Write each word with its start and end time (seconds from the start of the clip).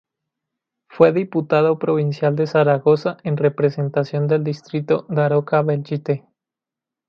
Fue 0.89 1.13
Diputado 1.13 1.77
Provincial 1.77 2.35
de 2.35 2.47
Zaragoza 2.47 3.17
en 3.23 3.37
representación 3.37 4.27
del 4.27 4.43
distrito 4.43 5.05
Daroca-Belchite. 5.09 6.25